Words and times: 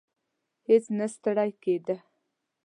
هیڅ 0.67 0.83
نه 0.97 1.05
ستړی 1.13 1.49
کېدی. 1.63 1.95